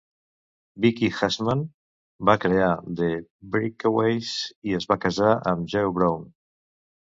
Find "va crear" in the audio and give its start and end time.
2.29-2.71